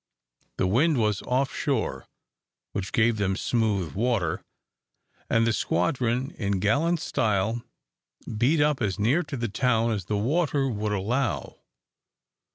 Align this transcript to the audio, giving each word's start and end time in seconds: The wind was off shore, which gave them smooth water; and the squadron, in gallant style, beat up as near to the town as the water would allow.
The 0.57 0.65
wind 0.65 0.97
was 0.97 1.21
off 1.21 1.53
shore, 1.53 2.07
which 2.71 2.91
gave 2.91 3.17
them 3.17 3.35
smooth 3.35 3.93
water; 3.93 4.41
and 5.29 5.45
the 5.45 5.53
squadron, 5.53 6.31
in 6.39 6.57
gallant 6.59 6.99
style, 6.99 7.61
beat 8.35 8.61
up 8.61 8.81
as 8.81 8.97
near 8.97 9.21
to 9.21 9.37
the 9.37 9.47
town 9.47 9.91
as 9.91 10.05
the 10.05 10.17
water 10.17 10.67
would 10.67 10.91
allow. 10.91 11.59